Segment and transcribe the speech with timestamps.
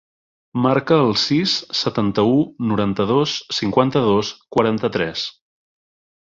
[0.61, 2.39] Marca el sis, setanta-u,
[2.71, 5.29] noranta-dos, cinquanta-dos, quaranta-tres.